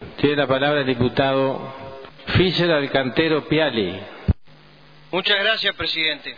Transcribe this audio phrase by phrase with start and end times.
[0.00, 1.74] Tiene la palabra el diputado
[2.28, 4.00] Fischer Alcantero Piali.
[5.10, 6.34] Muchas gracias, presidente.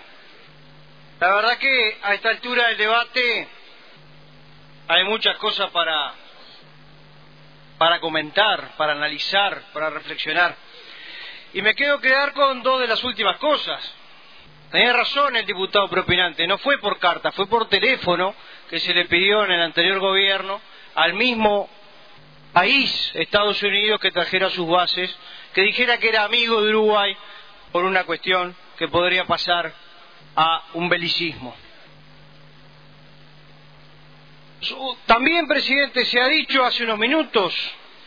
[1.20, 3.48] La verdad que a esta altura del debate
[4.88, 6.12] hay muchas cosas para,
[7.78, 10.56] para comentar, para analizar, para reflexionar.
[11.54, 13.94] Y me quedo quedar con dos de las últimas cosas.
[14.72, 18.34] Tenía razón el diputado propinante, no fue por carta, fue por teléfono
[18.68, 20.60] que se le pidió en el anterior gobierno
[20.96, 21.70] al mismo
[22.52, 25.14] país, Estados Unidos, que trajera sus bases,
[25.52, 27.16] que dijera que era amigo de Uruguay
[27.72, 29.72] por una cuestión que podría pasar
[30.36, 31.54] a un belicismo.
[35.06, 37.54] También, presidente, se ha dicho hace unos minutos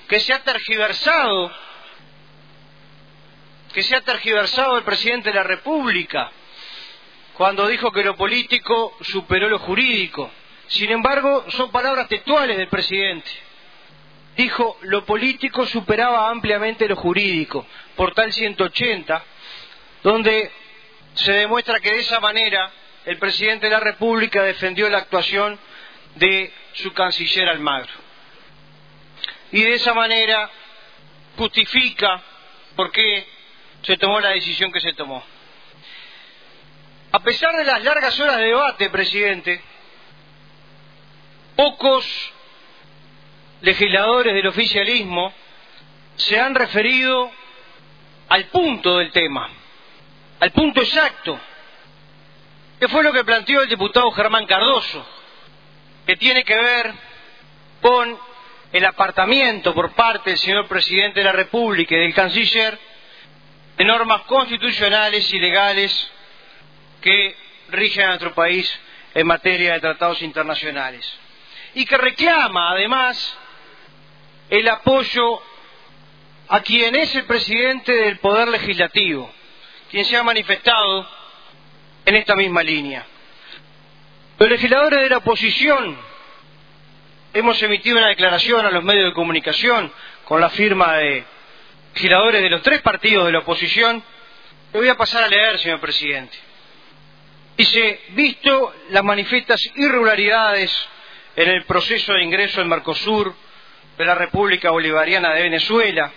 [0.08, 1.52] que se ha tergiversado,
[3.74, 6.32] que se ha tergiversado el presidente de la República
[7.34, 10.32] cuando dijo que lo político superó lo jurídico.
[10.68, 13.30] Sin embargo, son palabras textuales del presidente
[14.36, 19.24] dijo lo político superaba ampliamente lo jurídico, portal 180,
[20.04, 20.52] donde
[21.14, 22.72] se demuestra que de esa manera
[23.06, 25.58] el presidente de la República defendió la actuación
[26.16, 27.94] de su canciller Almagro.
[29.52, 30.50] Y de esa manera
[31.38, 32.22] justifica
[32.76, 33.28] por qué
[33.84, 35.24] se tomó la decisión que se tomó.
[37.12, 39.62] A pesar de las largas horas de debate, presidente,
[41.56, 42.34] pocos
[43.62, 45.34] legisladores del oficialismo
[46.16, 47.32] se han referido
[48.30, 49.50] al punto del tema,
[50.40, 51.40] al punto exacto,
[52.80, 55.06] que fue lo que planteó el diputado Germán Cardoso,
[56.06, 56.94] que tiene que ver
[57.82, 58.18] con
[58.72, 62.78] el apartamiento por parte del señor presidente de la República y del canciller
[63.78, 66.12] de normas constitucionales y legales
[67.02, 67.36] que
[67.70, 68.80] rigen a nuestro país
[69.14, 71.20] en materia de tratados internacionales.
[71.74, 73.38] Y que reclama, además,
[74.50, 75.42] el apoyo
[76.48, 79.32] a quien es el presidente del Poder Legislativo,
[79.90, 81.08] quien se ha manifestado
[82.06, 83.06] en esta misma línea.
[84.38, 85.98] Los legisladores de la oposición
[87.34, 89.92] hemos emitido una declaración a los medios de comunicación
[90.26, 91.24] con la firma de
[91.94, 94.04] legisladores de los tres partidos de la oposición.
[94.74, 96.38] Le voy a pasar a leer, señor presidente.
[97.58, 100.90] Dice, visto las manifiestas irregularidades
[101.38, 103.34] en el proceso de ingreso en Mercosur,
[103.98, 106.12] de la República Bolivariana de Venezuela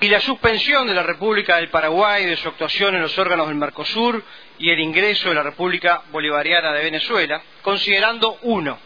[0.00, 3.56] y la suspensión de la República del Paraguay de su actuación en los órganos del
[3.56, 4.22] Mercosur
[4.58, 8.78] y el ingreso de la República Bolivariana de Venezuela, considerando uno,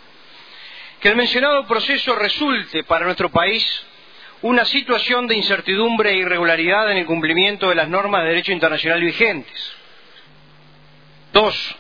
[1.01, 3.85] que el mencionado proceso resulte para nuestro país
[4.43, 9.01] una situación de incertidumbre e irregularidad en el cumplimiento de las normas de derecho internacional
[9.01, 9.73] vigentes.
[11.33, 11.77] Dos,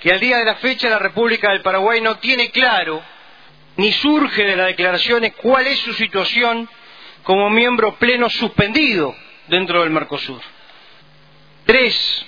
[0.00, 3.02] que al día de la fecha la República del Paraguay no tiene claro
[3.78, 6.68] ni surge de las declaraciones cuál es su situación
[7.22, 9.14] como miembro pleno suspendido
[9.46, 10.40] dentro del Mercosur.
[11.64, 12.26] Tres,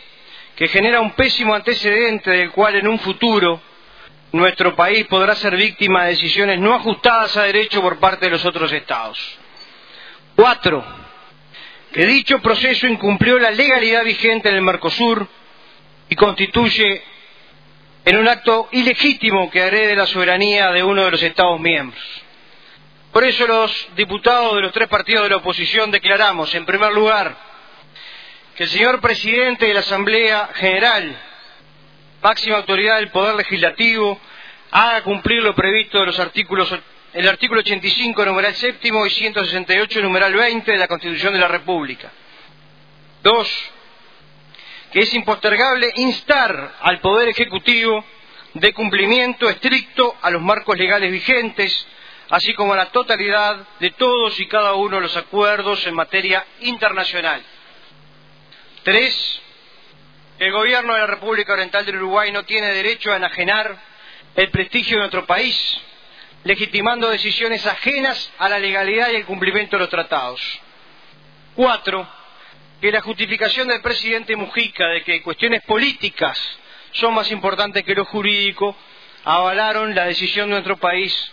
[0.55, 3.61] que genera un pésimo antecedente del cual en un futuro
[4.31, 8.45] nuestro país podrá ser víctima de decisiones no ajustadas a derecho por parte de los
[8.45, 9.19] otros estados.
[10.37, 10.85] Cuatro,
[11.93, 15.27] que dicho proceso incumplió la legalidad vigente en el Mercosur
[16.09, 17.03] y constituye
[18.05, 22.03] en un acto ilegítimo que agrede la soberanía de uno de los Estados miembros.
[23.13, 27.37] Por eso los diputados de los tres partidos de la oposición declaramos, en primer lugar,
[28.55, 31.17] que el señor presidente de la Asamblea General,
[32.23, 34.21] máxima autoridad del Poder Legislativo,
[34.71, 36.73] haga cumplir lo previsto de los artículos
[37.13, 42.13] el artículo 85, numeral séptimo, y 168, numeral 20 de la Constitución de la República.
[43.23, 43.49] Dos,
[44.93, 48.05] que es impostergable instar al Poder Ejecutivo
[48.55, 51.87] de cumplimiento estricto a los marcos legales vigentes,
[52.31, 56.45] así como a la totalidad de todos y cada uno de los acuerdos en materia
[56.61, 57.43] internacional.
[58.83, 59.43] Tres,
[60.39, 63.79] el Gobierno de la República Oriental del Uruguay no tiene derecho a enajenar
[64.35, 65.81] el prestigio de nuestro país,
[66.45, 70.41] legitimando decisiones ajenas a la legalidad y el cumplimiento de los tratados.
[71.55, 72.09] Cuatro,
[72.81, 76.39] que la justificación del presidente Mujica de que cuestiones políticas
[76.93, 78.75] son más importantes que lo jurídico
[79.25, 81.33] avalaron la decisión de nuestro país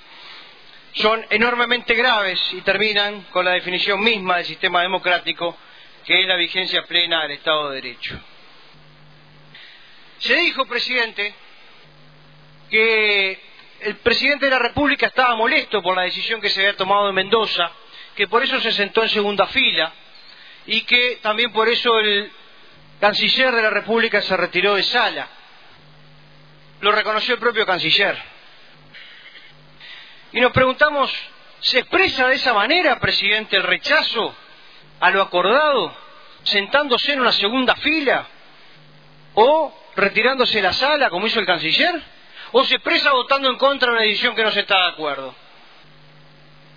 [0.94, 5.56] son enormemente graves y terminan con la definición misma del sistema democrático,
[6.04, 8.20] que es la vigencia plena del Estado de Derecho.
[10.18, 11.36] Se dijo, presidente,
[12.70, 13.40] que
[13.82, 17.16] el presidente de la República estaba molesto por la decisión que se había tomado en
[17.16, 17.72] Mendoza,
[18.16, 19.94] que por eso se sentó en segunda fila
[20.68, 22.32] y que también por eso el
[23.00, 25.28] canciller de la República se retiró de sala.
[26.82, 28.18] Lo reconoció el propio canciller.
[30.34, 31.12] Y nos preguntamos,
[31.62, 34.36] ¿se expresa de esa manera, presidente, el rechazo
[35.00, 35.96] a lo acordado,
[36.44, 38.28] sentándose en una segunda fila
[39.36, 42.02] o retirándose de la sala, como hizo el canciller?
[42.52, 45.34] ¿O se expresa votando en contra de una decisión que no se está de acuerdo?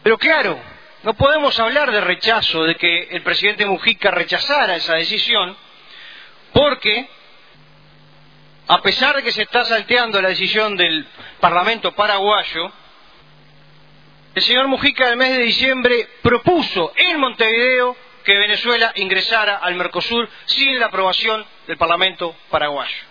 [0.03, 0.61] Pero claro,
[1.03, 5.57] no podemos hablar de rechazo, de que el presidente Mujica rechazara esa decisión,
[6.53, 7.09] porque
[8.69, 11.07] a pesar de que se está salteando la decisión del
[11.41, 12.71] Parlamento paraguayo,
[14.35, 20.29] el señor Mujica el mes de diciembre propuso en Montevideo que Venezuela ingresara al Mercosur
[20.45, 23.11] sin la aprobación del Parlamento paraguayo.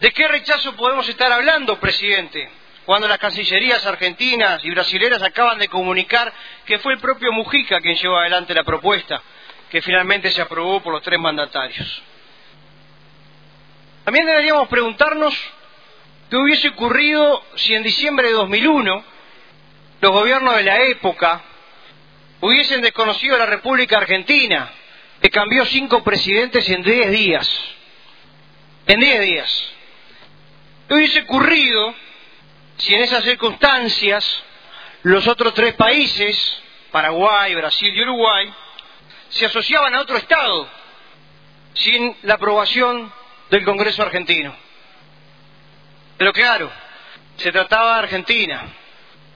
[0.00, 2.50] ¿De qué rechazo podemos estar hablando, presidente?
[2.84, 6.32] Cuando las cancillerías argentinas y brasileras acaban de comunicar
[6.66, 9.22] que fue el propio Mujica quien llevó adelante la propuesta,
[9.70, 12.02] que finalmente se aprobó por los tres mandatarios.
[14.04, 15.34] También deberíamos preguntarnos
[16.28, 19.04] qué hubiese ocurrido si en diciembre de 2001
[20.02, 21.40] los gobiernos de la época
[22.40, 24.70] hubiesen desconocido a la República Argentina,
[25.22, 27.48] que cambió cinco presidentes en diez días.
[28.86, 29.72] En diez días.
[30.86, 31.94] ¿Qué hubiese ocurrido
[32.76, 34.42] si en esas circunstancias
[35.02, 38.52] los otros tres países, Paraguay, Brasil y Uruguay,
[39.28, 40.68] se asociaban a otro Estado
[41.74, 43.12] sin la aprobación
[43.50, 44.54] del Congreso argentino?
[46.16, 46.70] Pero claro,
[47.36, 48.62] se trataba de Argentina.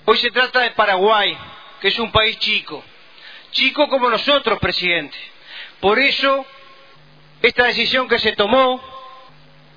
[0.04, 1.36] Hoy se trata de Paraguay,
[1.80, 2.82] que es un país chico.
[3.50, 5.16] Chico como nosotros, presidente.
[5.80, 6.46] Por eso,
[7.42, 8.82] esta decisión que se tomó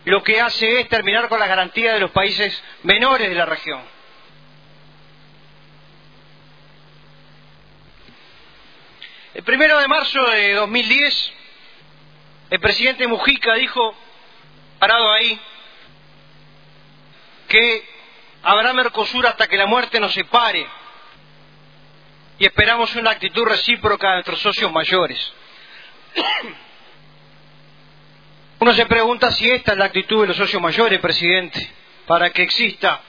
[0.06, 3.82] lo que hace es terminar con la garantía de los países menores de la región.
[9.34, 11.34] El primero de marzo de 2010,
[12.50, 13.96] el presidente Mujica dijo,
[14.78, 15.40] parado ahí,
[17.48, 17.88] que
[18.44, 20.68] habrá Mercosur hasta que la muerte nos separe
[22.40, 25.34] y esperamos una actitud recíproca de nuestros socios mayores.
[28.62, 31.68] Uno se pregunta si esta es la actitud de los socios mayores, presidente,
[32.06, 33.02] para que exista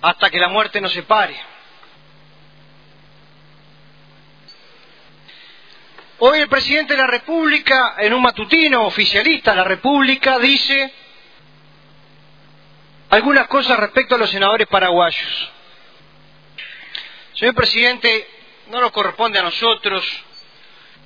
[0.00, 1.36] hasta que la muerte nos separe.
[6.20, 10.92] Hoy el presidente de la República, en un matutino oficialista de la República, dice
[13.08, 15.50] algunas cosas respecto a los senadores paraguayos.
[17.34, 18.28] Señor presidente,
[18.68, 20.04] no nos corresponde a nosotros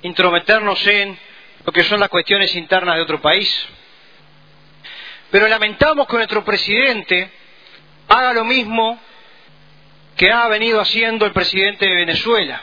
[0.03, 1.24] intrometernos en
[1.65, 3.67] lo que son las cuestiones internas de otro país.
[5.31, 7.31] Pero lamentamos que nuestro presidente
[8.07, 8.99] haga lo mismo
[10.15, 12.61] que ha venido haciendo el presidente de Venezuela,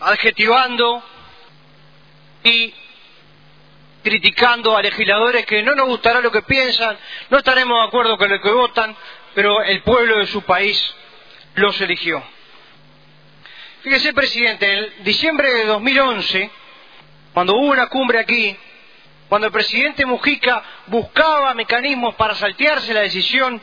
[0.00, 1.02] adjetivando
[2.44, 2.74] y
[4.02, 6.96] criticando a legisladores que no nos gustará lo que piensan,
[7.30, 8.96] no estaremos de acuerdo con lo que votan,
[9.34, 10.94] pero el pueblo de su país
[11.54, 12.22] los eligió.
[13.82, 16.50] Fíjese, presidente, en diciembre de 2011,
[17.38, 18.56] cuando hubo una cumbre aquí,
[19.28, 23.62] cuando el presidente Mujica buscaba mecanismos para saltearse la decisión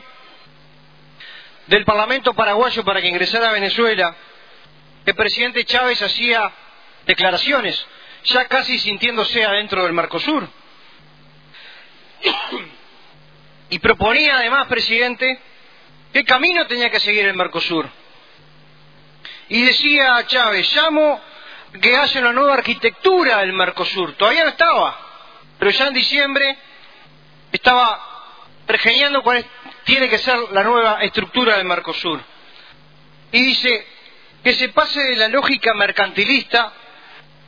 [1.66, 4.16] del Parlamento paraguayo para que ingresara a Venezuela,
[5.04, 6.50] el presidente Chávez hacía
[7.04, 7.86] declaraciones,
[8.24, 10.48] ya casi sintiéndose adentro del Mercosur.
[13.68, 15.38] Y proponía además, presidente,
[16.14, 17.90] qué camino tenía que seguir el Mercosur.
[19.50, 21.20] Y decía Chávez, llamo
[21.80, 24.14] que haya una nueva arquitectura del Mercosur.
[24.14, 24.98] Todavía no estaba,
[25.58, 26.56] pero ya en diciembre
[27.52, 28.02] estaba
[28.66, 29.44] pergeñando cuál
[29.84, 32.20] tiene que ser la nueva estructura del Mercosur.
[33.32, 33.86] Y dice
[34.42, 36.72] que se pase de la lógica mercantilista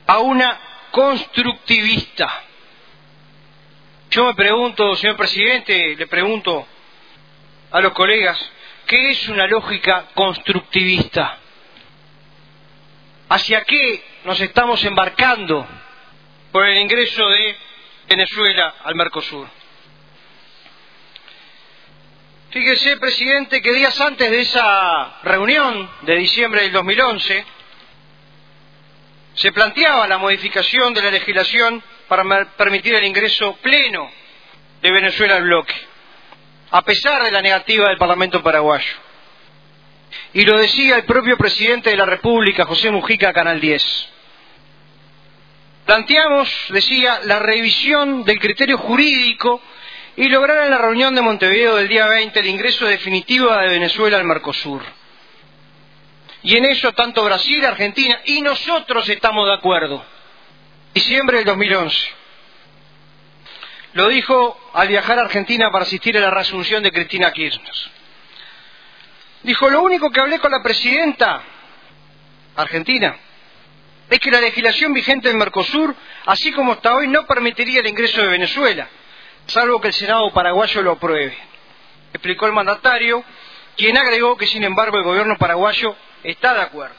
[0.07, 0.59] a una
[0.91, 2.43] constructivista.
[4.09, 6.65] Yo me pregunto, señor presidente, le pregunto
[7.71, 8.51] a los colegas,
[8.87, 11.37] ¿qué es una lógica constructivista?
[13.29, 15.67] ¿Hacia qué nos estamos embarcando
[16.51, 17.57] por el ingreso de
[18.07, 19.47] Venezuela al Mercosur?
[22.51, 27.45] Fíjese, presidente, que días antes de esa reunión de diciembre del 2011
[29.35, 34.09] se planteaba la modificación de la legislación para permitir el ingreso pleno
[34.81, 35.75] de Venezuela al bloque,
[36.71, 39.08] a pesar de la negativa del Parlamento paraguayo.
[40.33, 44.09] Y lo decía el propio presidente de la República, José Mujica, Canal 10.
[45.85, 49.61] Planteamos, decía, la revisión del criterio jurídico
[50.15, 54.17] y lograr en la reunión de Montevideo del día 20 el ingreso definitivo de Venezuela
[54.17, 54.83] al Mercosur.
[56.43, 60.05] Y en eso tanto Brasil, Argentina y nosotros estamos de acuerdo.
[60.93, 61.97] Diciembre del 2011.
[63.93, 67.73] Lo dijo al viajar a Argentina para asistir a la reasunción de Cristina Kirchner.
[69.43, 71.41] Dijo, lo único que hablé con la presidenta
[72.55, 73.15] argentina
[74.09, 78.21] es que la legislación vigente en Mercosur, así como está hoy, no permitiría el ingreso
[78.21, 78.87] de Venezuela,
[79.45, 81.37] salvo que el Senado paraguayo lo apruebe.
[82.11, 83.23] Explicó el mandatario,
[83.77, 86.95] quien agregó que, sin embargo, el gobierno paraguayo está de acuerdo.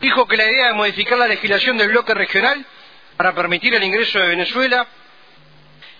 [0.00, 2.66] Dijo que la idea de modificar la legislación del bloque regional
[3.16, 4.86] para permitir el ingreso de Venezuela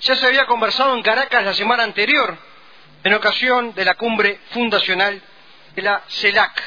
[0.00, 2.36] ya se había conversado en Caracas la semana anterior,
[3.04, 5.22] en ocasión de la cumbre fundacional
[5.76, 6.62] de la CELAC.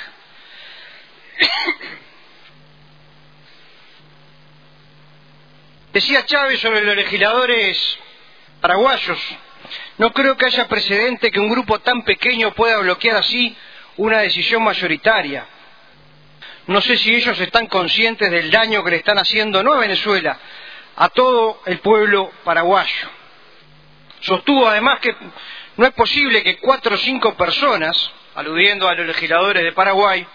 [5.94, 8.00] Decía Chávez sobre los legisladores
[8.62, 9.20] paraguayos,
[9.98, 13.58] no creo que haya precedente que un grupo tan pequeño pueda bloquear así
[13.98, 15.48] una decisión mayoritaria.
[16.68, 20.38] No sé si ellos están conscientes del daño que le están haciendo, no a Venezuela,
[20.98, 23.10] a todo el pueblo paraguayo.
[24.20, 25.16] Sostuvo además que
[25.78, 30.26] no es posible que cuatro o cinco personas, aludiendo a los legisladores de Paraguay,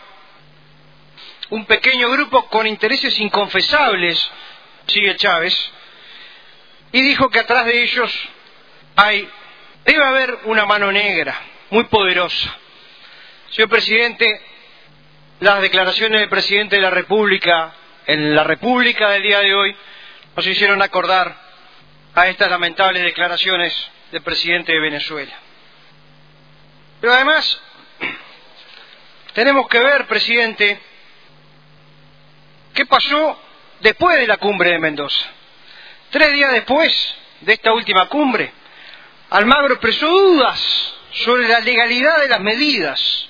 [1.50, 4.30] un pequeño grupo con intereses inconfesables,
[4.86, 5.72] sigue Chávez,
[6.92, 8.28] y dijo que atrás de ellos
[8.96, 9.28] hay,
[9.84, 11.38] debe haber una mano negra,
[11.70, 12.56] muy poderosa.
[13.50, 14.40] Señor presidente,
[15.40, 17.74] las declaraciones del presidente de la República
[18.06, 19.76] en la República del día de hoy
[20.36, 21.36] nos hicieron acordar
[22.14, 25.32] a estas lamentables declaraciones del presidente de Venezuela.
[27.00, 27.60] Pero además,
[29.34, 30.80] tenemos que ver, presidente,
[32.74, 33.40] qué pasó
[33.80, 35.26] después de la cumbre de Mendoza.
[36.10, 38.52] Tres días después de esta última cumbre,
[39.30, 43.28] Almagro expresó dudas sobre la legalidad de las medidas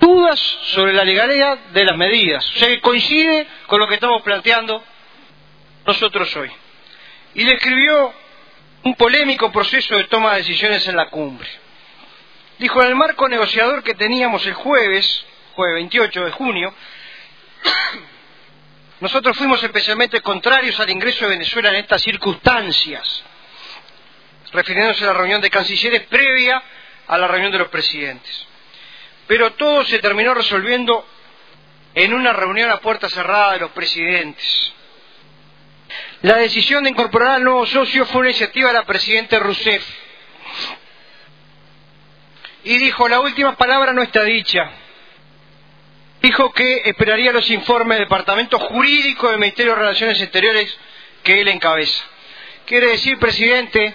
[0.00, 0.38] dudas
[0.72, 2.44] sobre la legalidad de las medidas.
[2.48, 4.82] O sea que coincide con lo que estamos planteando
[5.86, 6.50] nosotros hoy.
[7.34, 8.14] Y describió
[8.84, 11.48] un polémico proceso de toma de decisiones en la cumbre.
[12.58, 16.74] Dijo, en el marco negociador que teníamos el jueves, jueves 28 de junio,
[19.00, 23.22] nosotros fuimos especialmente contrarios al ingreso de Venezuela en estas circunstancias,
[24.52, 26.62] refiriéndose a la reunión de cancilleres previa
[27.06, 28.48] a la reunión de los presidentes
[29.28, 31.06] pero todo se terminó resolviendo
[31.94, 34.72] en una reunión a puerta cerrada de los presidentes.
[36.22, 39.84] La decisión de incorporar al nuevo socio fue una iniciativa de la presidenta Rousseff.
[42.64, 44.68] Y dijo, la última palabra no está dicha.
[46.20, 50.76] Dijo que esperaría los informes del Departamento Jurídico del Ministerio de Relaciones Exteriores
[51.22, 52.04] que él encabeza.
[52.66, 53.94] Quiere decir, presidente,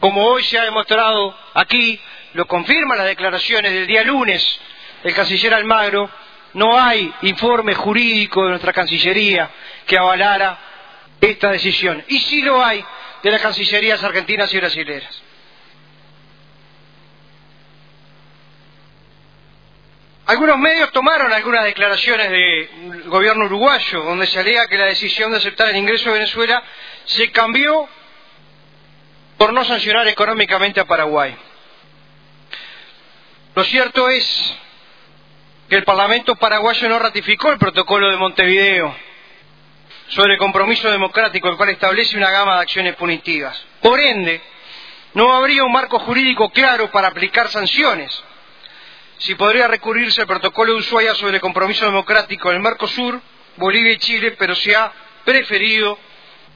[0.00, 2.00] como hoy se ha demostrado aquí,
[2.32, 4.60] lo confirman las declaraciones del día lunes
[5.02, 6.10] del canciller Almagro,
[6.54, 9.50] no hay informe jurídico de nuestra Cancillería
[9.86, 10.58] que avalara
[11.20, 12.04] esta decisión.
[12.08, 12.84] Y sí lo hay
[13.22, 15.22] de las Cancillerías argentinas y brasileras.
[20.26, 25.36] Algunos medios tomaron algunas declaraciones del gobierno uruguayo, donde se alega que la decisión de
[25.36, 26.62] aceptar el ingreso de Venezuela
[27.04, 27.88] se cambió
[29.38, 31.36] por no sancionar económicamente a Paraguay.
[33.54, 34.58] Lo cierto es
[35.68, 39.05] que el Parlamento paraguayo no ratificó el protocolo de Montevideo
[40.08, 43.60] sobre el compromiso democrático, el cual establece una gama de acciones punitivas.
[43.80, 44.40] Por ende,
[45.14, 48.22] no habría un marco jurídico claro para aplicar sanciones.
[49.18, 53.20] Si podría recurrirse al protocolo de Ushuaia sobre el compromiso democrático en el Mercosur,
[53.56, 54.92] Bolivia y Chile, pero se ha
[55.24, 55.98] preferido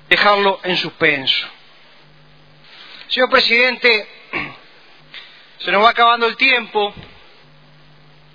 [0.09, 1.47] dejarlo en suspenso.
[3.09, 4.07] Señor presidente,
[5.59, 6.95] se nos va acabando el tiempo,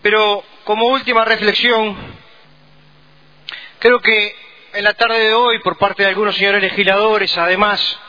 [0.02, 1.96] pero como última reflexión,
[3.80, 4.45] creo que
[4.76, 8.00] en la tarde de hoy, por parte de algunos señores legisladores, además,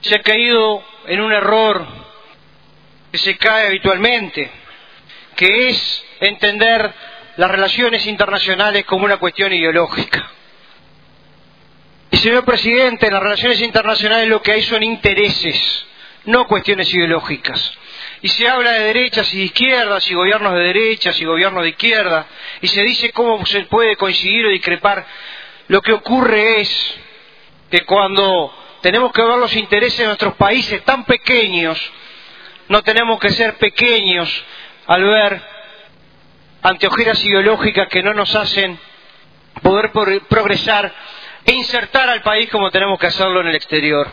[0.00, 1.84] se ha caído en un error
[3.10, 4.50] que se cae habitualmente,
[5.34, 6.92] que es entender
[7.36, 10.30] las relaciones internacionales como una cuestión ideológica.
[12.12, 15.86] Y señor presidente, en las relaciones internacionales lo que hay son intereses,
[16.24, 17.76] no cuestiones ideológicas
[18.22, 21.70] y se habla de derechas y de izquierdas y gobiernos de derechas y gobiernos de
[21.70, 22.26] izquierda
[22.60, 25.06] y se dice cómo se puede coincidir o discrepar.
[25.68, 27.00] Lo que ocurre es
[27.70, 31.80] que cuando tenemos que ver los intereses de nuestros países tan pequeños,
[32.68, 34.44] no tenemos que ser pequeños
[34.86, 35.42] al ver
[36.62, 38.78] anteojeras ideológicas que no nos hacen
[39.62, 39.90] poder
[40.28, 40.92] progresar
[41.44, 44.12] e insertar al país como tenemos que hacerlo en el exterior.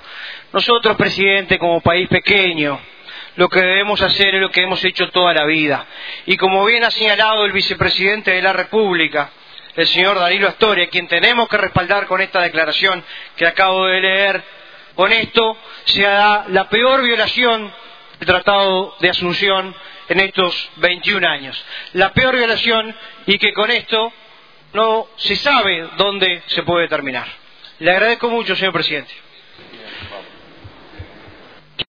[0.51, 2.79] Nosotros, presidente, como país pequeño,
[3.36, 5.86] lo que debemos hacer es lo que hemos hecho toda la vida.
[6.27, 9.31] Y como bien ha señalado el vicepresidente de la República,
[9.75, 13.03] el señor Danilo Astoria, quien tenemos que respaldar con esta declaración
[13.36, 14.44] que acabo de leer,
[14.96, 17.74] con esto se da la peor violación
[18.20, 19.75] del Tratado de Asunción
[20.10, 21.65] en estos 21 años.
[21.94, 24.13] La peor violación y que con esto
[24.74, 27.27] no se sabe dónde se puede terminar.
[27.80, 29.13] Le agradezco mucho, señor presidente.